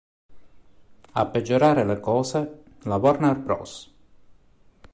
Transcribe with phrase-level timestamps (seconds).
[1.13, 3.71] A peggiorare le cose, la Warner Bros.